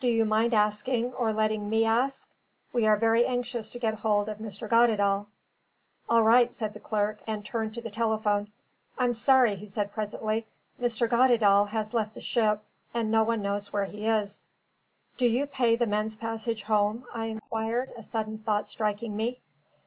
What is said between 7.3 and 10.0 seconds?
turned to the telephone. "I'm sorry," he said